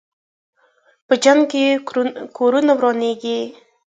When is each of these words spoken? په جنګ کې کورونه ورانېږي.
په 1.07 1.13
جنګ 1.23 1.41
کې 1.51 1.65
کورونه 2.37 2.71
ورانېږي. 2.75 3.39